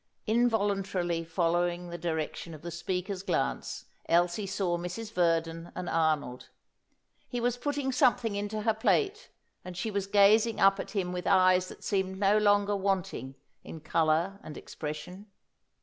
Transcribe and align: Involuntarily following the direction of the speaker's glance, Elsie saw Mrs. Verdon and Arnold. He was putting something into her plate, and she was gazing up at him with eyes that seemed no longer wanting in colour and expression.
Involuntarily 0.25 1.23
following 1.23 1.89
the 1.91 1.97
direction 1.99 2.55
of 2.55 2.63
the 2.63 2.71
speaker's 2.71 3.21
glance, 3.21 3.85
Elsie 4.09 4.47
saw 4.47 4.75
Mrs. 4.75 5.11
Verdon 5.13 5.71
and 5.75 5.87
Arnold. 5.87 6.49
He 7.29 7.39
was 7.39 7.55
putting 7.55 7.91
something 7.91 8.35
into 8.35 8.63
her 8.63 8.73
plate, 8.73 9.29
and 9.63 9.77
she 9.77 9.91
was 9.91 10.07
gazing 10.07 10.59
up 10.59 10.79
at 10.79 10.95
him 10.95 11.13
with 11.13 11.27
eyes 11.27 11.67
that 11.67 11.83
seemed 11.83 12.17
no 12.19 12.39
longer 12.39 12.75
wanting 12.75 13.35
in 13.63 13.79
colour 13.79 14.39
and 14.41 14.57
expression. 14.57 15.27